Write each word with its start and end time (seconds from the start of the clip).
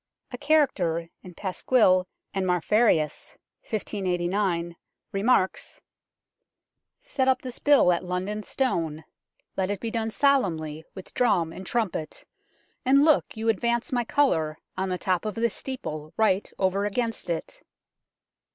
A 0.31 0.37
character 0.39 1.07
in 1.21 1.35
Pasquill 1.35 2.07
and 2.33 2.47
Marfarius, 2.47 3.37
1589, 3.69 4.75
remarks" 5.11 5.79
Set 7.03 7.27
up 7.27 7.43
this 7.43 7.59
bill 7.59 7.91
at 7.93 8.03
London 8.03 8.41
Stone. 8.41 9.03
Let 9.55 9.69
it 9.69 9.79
be 9.79 9.91
doone 9.91 10.09
sollemly 10.09 10.83
with 10.95 11.13
drom 11.13 11.53
and 11.53 11.67
trumpet 11.67 12.23
and 12.83 13.05
looke 13.05 13.37
you 13.37 13.47
advance 13.47 13.91
my 13.91 14.03
cullour, 14.03 14.57
on 14.75 14.89
the 14.89 14.97
top 14.97 15.23
of 15.23 15.35
the 15.35 15.51
steeple 15.51 16.15
right 16.17 16.51
over 16.57 16.85
against 16.85 17.29
it." 17.29 17.61